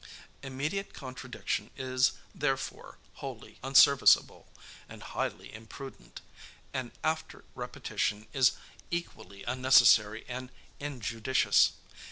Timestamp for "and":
4.89-5.03, 10.27-10.49